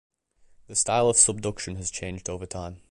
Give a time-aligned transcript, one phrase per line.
[0.65, 2.79] The style of subduction has changed over time.